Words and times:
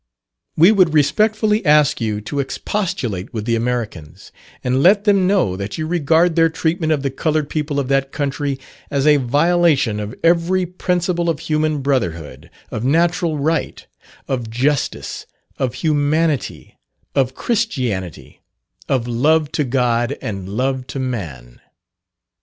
We 0.57 0.71
would 0.71 0.95
respectfully 0.95 1.63
ask 1.63 2.01
you 2.01 2.21
to 2.21 2.39
expostulate 2.39 3.31
with 3.35 3.45
the 3.45 3.55
Americans, 3.55 4.31
and 4.63 4.81
let 4.81 5.03
them 5.03 5.27
know 5.27 5.55
that 5.55 5.77
you 5.77 5.85
regard 5.85 6.35
their 6.35 6.49
treatment 6.49 6.91
of 6.91 7.03
the 7.03 7.11
coloured 7.11 7.51
people 7.51 7.79
of 7.79 7.87
that 7.89 8.11
country 8.11 8.57
as 8.89 9.05
a 9.05 9.17
violation 9.17 9.99
of 9.99 10.15
every 10.23 10.65
principle 10.65 11.29
of 11.29 11.41
human 11.41 11.83
brotherhood, 11.83 12.49
of 12.71 12.83
natural 12.83 13.37
right, 13.37 13.85
of 14.27 14.49
justice, 14.49 15.27
of 15.59 15.75
humanity, 15.75 16.79
of 17.13 17.35
Christianity, 17.35 18.41
of 18.89 19.07
love 19.07 19.51
to 19.51 19.63
God 19.63 20.17
and 20.19 20.49
love 20.49 20.87
to 20.87 20.97
man. 20.99 21.61